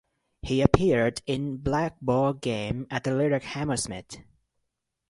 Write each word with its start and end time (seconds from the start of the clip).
He 0.41 0.61
appeared 0.63 1.21
in 1.27 1.57
"Black 1.57 1.95
Ball 2.01 2.33
Game" 2.33 2.87
at 2.89 3.03
the 3.03 3.13
Lyric 3.13 3.43
Hammersmith. 3.43 4.17